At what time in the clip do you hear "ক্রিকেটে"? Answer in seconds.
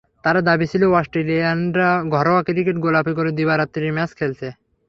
2.43-2.83